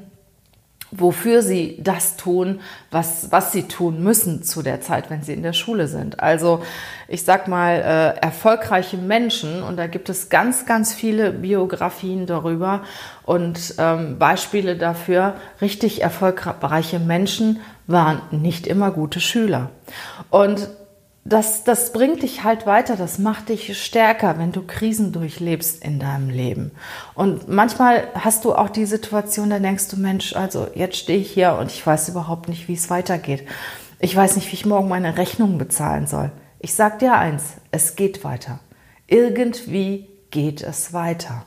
wofür 0.91 1.41
sie 1.41 1.79
das 1.81 2.15
tun, 2.15 2.61
was, 2.91 3.31
was 3.31 3.51
sie 3.51 3.63
tun 3.63 4.01
müssen 4.01 4.43
zu 4.43 4.61
der 4.61 4.81
Zeit, 4.81 5.09
wenn 5.09 5.21
sie 5.21 5.33
in 5.33 5.43
der 5.43 5.53
Schule 5.53 5.87
sind. 5.87 6.19
Also 6.19 6.63
ich 7.07 7.23
sag 7.23 7.47
mal, 7.47 7.75
äh, 7.75 8.19
erfolgreiche 8.21 8.97
Menschen, 8.97 9.63
und 9.63 9.77
da 9.77 9.87
gibt 9.87 10.09
es 10.09 10.29
ganz, 10.29 10.65
ganz 10.65 10.93
viele 10.93 11.31
Biografien 11.31 12.25
darüber 12.25 12.83
und 13.23 13.75
ähm, 13.77 14.17
Beispiele 14.17 14.77
dafür, 14.77 15.35
richtig 15.61 16.01
erfolgreiche 16.01 16.99
Menschen 16.99 17.59
waren 17.87 18.21
nicht 18.31 18.67
immer 18.67 18.91
gute 18.91 19.19
Schüler. 19.19 19.69
Und 20.29 20.69
das, 21.27 21.65
das 21.65 21.91
bringt 21.91 22.23
dich 22.23 22.45
halt 22.45 22.65
weiter, 22.65 22.95
das 22.95 23.19
macht 23.19 23.49
dich 23.49 23.77
stärker, 23.81 24.39
wenn 24.39 24.53
du 24.53 24.61
Krisen 24.61 25.11
durchlebst 25.11 25.83
in 25.83 25.99
deinem 25.99 26.29
Leben. 26.29 26.71
Und 27.15 27.49
manchmal 27.49 28.07
hast 28.13 28.45
du 28.45 28.55
auch 28.55 28.69
die 28.69 28.85
Situation, 28.85 29.49
da 29.49 29.59
denkst 29.59 29.89
du, 29.89 29.97
Mensch, 29.97 30.35
also 30.35 30.67
jetzt 30.73 30.97
stehe 30.97 31.19
ich 31.19 31.29
hier 31.29 31.57
und 31.59 31.69
ich 31.69 31.85
weiß 31.85 32.07
überhaupt 32.09 32.47
nicht, 32.47 32.69
wie 32.69 32.75
es 32.75 32.89
weitergeht. 32.89 33.45
Ich 33.99 34.15
weiß 34.15 34.37
nicht, 34.37 34.49
wie 34.51 34.55
ich 34.55 34.65
morgen 34.65 34.87
meine 34.87 35.17
Rechnung 35.17 35.57
bezahlen 35.57 36.07
soll. 36.07 36.31
Ich 36.59 36.73
sag 36.75 36.99
dir 36.99 37.17
eins, 37.17 37.43
es 37.71 37.97
geht 37.97 38.23
weiter. 38.23 38.59
Irgendwie 39.07 40.07
geht 40.31 40.61
es 40.61 40.93
weiter. 40.93 41.45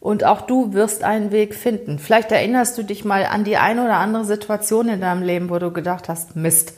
Und 0.00 0.24
auch 0.24 0.42
du 0.42 0.74
wirst 0.74 1.02
einen 1.02 1.32
Weg 1.32 1.54
finden. 1.54 1.98
Vielleicht 1.98 2.30
erinnerst 2.30 2.76
du 2.76 2.82
dich 2.82 3.06
mal 3.06 3.24
an 3.24 3.44
die 3.44 3.56
eine 3.56 3.84
oder 3.84 3.96
andere 3.96 4.26
Situation 4.26 4.88
in 4.90 5.00
deinem 5.00 5.22
Leben, 5.22 5.48
wo 5.48 5.58
du 5.58 5.72
gedacht 5.72 6.10
hast, 6.10 6.36
Mist 6.36 6.74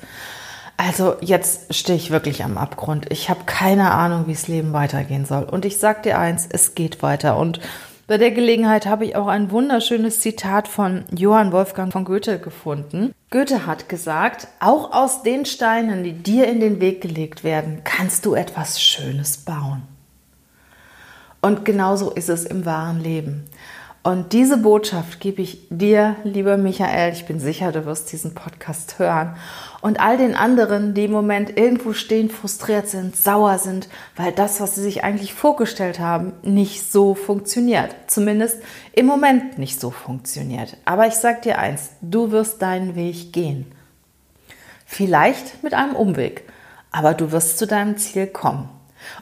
also 0.78 1.16
jetzt 1.20 1.74
stehe 1.74 1.98
ich 1.98 2.12
wirklich 2.12 2.44
am 2.44 2.56
Abgrund. 2.56 3.06
Ich 3.10 3.28
habe 3.28 3.40
keine 3.46 3.90
Ahnung, 3.90 4.28
wie 4.28 4.32
das 4.32 4.46
Leben 4.46 4.72
weitergehen 4.72 5.26
soll. 5.26 5.42
Und 5.42 5.64
ich 5.64 5.78
sage 5.78 6.02
dir 6.02 6.18
eins, 6.18 6.48
es 6.50 6.76
geht 6.76 7.02
weiter. 7.02 7.36
Und 7.36 7.60
bei 8.06 8.16
der 8.16 8.30
Gelegenheit 8.30 8.86
habe 8.86 9.04
ich 9.04 9.16
auch 9.16 9.26
ein 9.26 9.50
wunderschönes 9.50 10.20
Zitat 10.20 10.68
von 10.68 11.04
Johann 11.10 11.50
Wolfgang 11.50 11.92
von 11.92 12.04
Goethe 12.04 12.38
gefunden. 12.38 13.12
Goethe 13.30 13.66
hat 13.66 13.88
gesagt, 13.88 14.46
auch 14.60 14.92
aus 14.92 15.24
den 15.24 15.44
Steinen, 15.46 16.04
die 16.04 16.12
dir 16.12 16.46
in 16.46 16.60
den 16.60 16.80
Weg 16.80 17.00
gelegt 17.00 17.42
werden, 17.42 17.82
kannst 17.82 18.24
du 18.24 18.34
etwas 18.34 18.80
Schönes 18.80 19.36
bauen. 19.38 19.82
Und 21.42 21.64
genauso 21.64 22.12
ist 22.12 22.28
es 22.28 22.44
im 22.44 22.64
wahren 22.64 23.00
Leben. 23.00 23.46
Und 24.04 24.32
diese 24.32 24.58
Botschaft 24.58 25.20
gebe 25.20 25.42
ich 25.42 25.66
dir, 25.70 26.16
lieber 26.22 26.56
Michael. 26.56 27.12
Ich 27.12 27.26
bin 27.26 27.40
sicher, 27.40 27.72
du 27.72 27.84
wirst 27.84 28.10
diesen 28.12 28.34
Podcast 28.34 28.98
hören. 28.98 29.36
Und 29.80 30.00
all 30.00 30.16
den 30.16 30.34
anderen, 30.34 30.94
die 30.94 31.04
im 31.04 31.12
Moment 31.12 31.58
irgendwo 31.58 31.92
stehen, 31.92 32.30
frustriert 32.30 32.88
sind, 32.88 33.16
sauer 33.16 33.58
sind, 33.58 33.88
weil 34.16 34.32
das, 34.32 34.60
was 34.60 34.76
sie 34.76 34.82
sich 34.82 35.04
eigentlich 35.04 35.34
vorgestellt 35.34 35.98
haben, 35.98 36.32
nicht 36.42 36.90
so 36.90 37.14
funktioniert. 37.14 37.94
Zumindest 38.06 38.62
im 38.92 39.06
Moment 39.06 39.58
nicht 39.58 39.80
so 39.80 39.90
funktioniert. 39.90 40.76
Aber 40.84 41.06
ich 41.06 41.14
sage 41.14 41.40
dir 41.42 41.58
eins, 41.58 41.90
du 42.00 42.30
wirst 42.30 42.62
deinen 42.62 42.94
Weg 42.94 43.32
gehen. 43.32 43.66
Vielleicht 44.86 45.62
mit 45.62 45.74
einem 45.74 45.94
Umweg, 45.94 46.44
aber 46.92 47.14
du 47.14 47.30
wirst 47.30 47.58
zu 47.58 47.66
deinem 47.66 47.98
Ziel 47.98 48.26
kommen. 48.26 48.70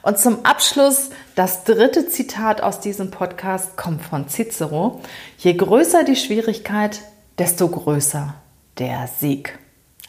Und 0.03 0.19
zum 0.19 0.45
Abschluss 0.45 1.11
das 1.37 1.65
dritte 1.65 2.09
Zitat 2.09 2.63
aus 2.63 2.81
diesem 2.81 3.11
Podcast 3.11 3.77
kommt 3.77 4.03
von 4.03 4.27
Cicero. 4.27 5.03
Je 5.37 5.53
größer 5.53 6.03
die 6.03 6.17
Schwierigkeit, 6.17 7.03
desto 7.39 7.69
größer 7.69 8.35
der 8.79 9.07
Sieg. 9.07 9.59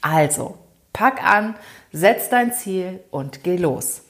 Also, 0.02 0.58
pack 0.94 1.22
an, 1.22 1.56
setz 1.92 2.30
dein 2.30 2.54
Ziel 2.54 3.02
und 3.12 3.44
geh 3.44 3.58
los. 3.58 4.04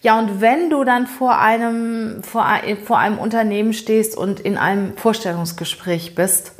Ja, 0.00 0.18
und 0.18 0.40
wenn 0.40 0.70
du 0.70 0.84
dann 0.84 1.06
vor 1.06 1.38
einem, 1.38 2.22
vor, 2.22 2.46
vor 2.82 2.98
einem 2.98 3.18
Unternehmen 3.18 3.74
stehst 3.74 4.16
und 4.16 4.40
in 4.40 4.56
einem 4.56 4.96
Vorstellungsgespräch 4.96 6.14
bist 6.14 6.52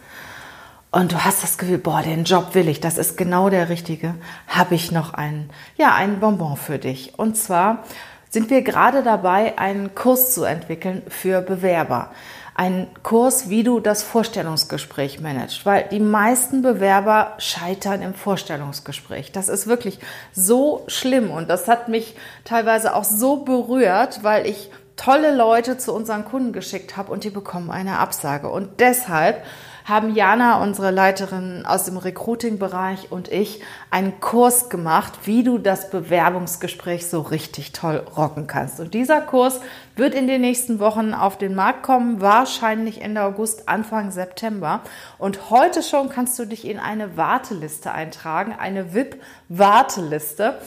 und 0.90 1.12
du 1.12 1.24
hast 1.24 1.42
das 1.42 1.56
Gefühl, 1.56 1.78
boah, 1.78 2.02
den 2.02 2.24
Job 2.24 2.54
will 2.54 2.68
ich, 2.68 2.80
das 2.80 2.98
ist 2.98 3.16
genau 3.16 3.48
der 3.48 3.70
richtige, 3.70 4.16
habe 4.48 4.74
ich 4.74 4.92
noch 4.92 5.14
einen, 5.14 5.48
ja, 5.78 5.94
einen 5.94 6.20
Bonbon 6.20 6.58
für 6.58 6.78
dich. 6.78 7.18
Und 7.18 7.38
zwar 7.38 7.84
sind 8.30 8.50
wir 8.50 8.62
gerade 8.62 9.02
dabei, 9.02 9.58
einen 9.58 9.94
Kurs 9.94 10.34
zu 10.34 10.44
entwickeln 10.44 11.02
für 11.08 11.40
Bewerber. 11.40 12.10
Ein 12.54 12.88
Kurs, 13.04 13.48
wie 13.50 13.62
du 13.62 13.78
das 13.78 14.02
Vorstellungsgespräch 14.02 15.20
managst, 15.20 15.64
weil 15.64 15.84
die 15.92 16.00
meisten 16.00 16.60
Bewerber 16.60 17.34
scheitern 17.38 18.02
im 18.02 18.14
Vorstellungsgespräch. 18.14 19.30
Das 19.30 19.48
ist 19.48 19.68
wirklich 19.68 20.00
so 20.32 20.82
schlimm 20.88 21.30
und 21.30 21.48
das 21.48 21.68
hat 21.68 21.88
mich 21.88 22.16
teilweise 22.44 22.96
auch 22.96 23.04
so 23.04 23.44
berührt, 23.44 24.24
weil 24.24 24.46
ich 24.46 24.70
tolle 24.96 25.34
Leute 25.34 25.78
zu 25.78 25.94
unseren 25.94 26.24
Kunden 26.24 26.52
geschickt 26.52 26.96
habe 26.96 27.12
und 27.12 27.22
die 27.22 27.30
bekommen 27.30 27.70
eine 27.70 27.98
Absage. 27.98 28.48
Und 28.50 28.80
deshalb 28.80 29.44
haben 29.88 30.14
Jana, 30.14 30.62
unsere 30.62 30.90
Leiterin 30.90 31.64
aus 31.64 31.84
dem 31.84 31.96
Recruiting-Bereich 31.96 33.10
und 33.10 33.28
ich 33.32 33.62
einen 33.90 34.20
Kurs 34.20 34.68
gemacht, 34.68 35.20
wie 35.24 35.42
du 35.42 35.56
das 35.56 35.90
Bewerbungsgespräch 35.90 37.06
so 37.06 37.22
richtig 37.22 37.72
toll 37.72 38.04
rocken 38.16 38.46
kannst. 38.46 38.80
Und 38.80 38.92
dieser 38.92 39.22
Kurs 39.22 39.60
wird 39.96 40.14
in 40.14 40.26
den 40.26 40.42
nächsten 40.42 40.78
Wochen 40.78 41.14
auf 41.14 41.38
den 41.38 41.54
Markt 41.54 41.82
kommen, 41.82 42.20
wahrscheinlich 42.20 43.00
Ende 43.00 43.22
August, 43.22 43.68
Anfang 43.68 44.10
September. 44.10 44.82
Und 45.16 45.50
heute 45.50 45.82
schon 45.82 46.10
kannst 46.10 46.38
du 46.38 46.44
dich 46.44 46.66
in 46.66 46.78
eine 46.78 47.16
Warteliste 47.16 47.90
eintragen, 47.90 48.54
eine 48.58 48.94
VIP-Warteliste. 48.94 50.58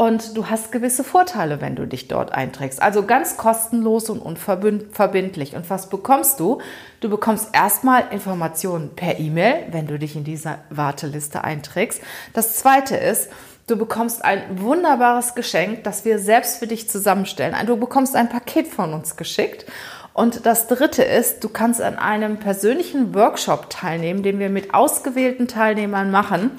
Und 0.00 0.34
du 0.34 0.48
hast 0.48 0.72
gewisse 0.72 1.04
Vorteile, 1.04 1.60
wenn 1.60 1.76
du 1.76 1.86
dich 1.86 2.08
dort 2.08 2.32
einträgst. 2.32 2.80
Also 2.80 3.04
ganz 3.04 3.36
kostenlos 3.36 4.08
und 4.08 4.20
unverbindlich. 4.20 5.54
Und 5.54 5.68
was 5.68 5.90
bekommst 5.90 6.40
du? 6.40 6.62
Du 7.00 7.10
bekommst 7.10 7.50
erstmal 7.52 8.04
Informationen 8.10 8.94
per 8.96 9.18
E-Mail, 9.20 9.66
wenn 9.72 9.86
du 9.86 9.98
dich 9.98 10.16
in 10.16 10.24
dieser 10.24 10.60
Warteliste 10.70 11.44
einträgst. 11.44 12.00
Das 12.32 12.56
zweite 12.56 12.96
ist, 12.96 13.28
Du 13.66 13.76
bekommst 13.76 14.24
ein 14.24 14.42
wunderbares 14.60 15.36
Geschenk, 15.36 15.84
das 15.84 16.04
wir 16.04 16.18
selbst 16.18 16.58
für 16.58 16.66
dich 16.66 16.90
zusammenstellen. 16.90 17.54
Du 17.66 17.76
bekommst 17.76 18.16
ein 18.16 18.28
Paket 18.28 18.66
von 18.66 18.92
uns 18.92 19.14
geschickt. 19.14 19.64
Und 20.12 20.44
das 20.44 20.66
dritte 20.66 21.04
ist, 21.04 21.44
du 21.44 21.48
kannst 21.48 21.80
an 21.80 21.96
einem 21.96 22.38
persönlichen 22.38 23.14
Workshop 23.14 23.70
teilnehmen, 23.70 24.24
den 24.24 24.40
wir 24.40 24.50
mit 24.50 24.74
ausgewählten 24.74 25.46
Teilnehmern 25.46 26.10
machen 26.10 26.50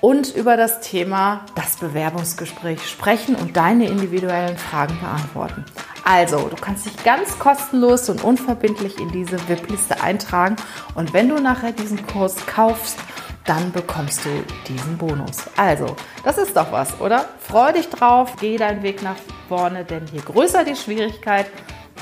und 0.00 0.34
über 0.34 0.56
das 0.56 0.80
Thema 0.80 1.44
das 1.54 1.76
Bewerbungsgespräch 1.76 2.88
sprechen 2.88 3.34
und 3.34 3.56
deine 3.56 3.86
individuellen 3.86 4.56
Fragen 4.56 4.98
beantworten. 5.00 5.64
Also, 6.04 6.48
du 6.48 6.56
kannst 6.56 6.86
dich 6.86 7.04
ganz 7.04 7.38
kostenlos 7.38 8.08
und 8.08 8.24
unverbindlich 8.24 8.98
in 8.98 9.10
diese 9.10 9.36
VIP-Liste 9.48 10.02
eintragen 10.02 10.56
und 10.94 11.12
wenn 11.12 11.28
du 11.28 11.38
nachher 11.40 11.72
diesen 11.72 12.06
Kurs 12.06 12.34
kaufst, 12.46 12.98
dann 13.44 13.72
bekommst 13.72 14.24
du 14.24 14.30
diesen 14.68 14.96
Bonus. 14.98 15.38
Also, 15.56 15.96
das 16.24 16.38
ist 16.38 16.56
doch 16.56 16.72
was, 16.72 17.00
oder? 17.00 17.28
Freu 17.40 17.72
dich 17.72 17.88
drauf, 17.88 18.34
geh 18.40 18.56
deinen 18.56 18.82
Weg 18.82 19.02
nach 19.02 19.16
vorne, 19.48 19.84
denn 19.84 20.04
je 20.12 20.20
größer 20.20 20.64
die 20.64 20.76
Schwierigkeit, 20.76 21.46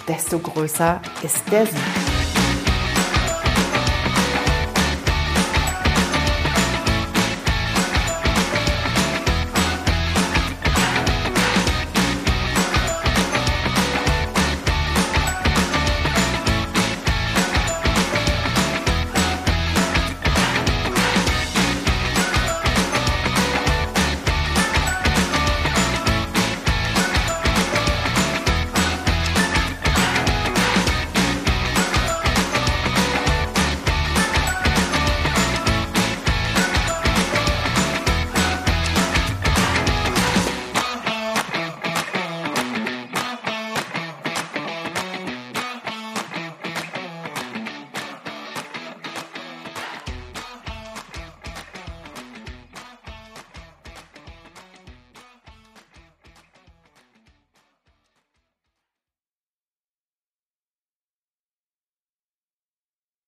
desto 0.07 0.39
größer 0.39 1.01
ist 1.23 1.51
der 1.51 1.67
Sieg. 1.67 2.08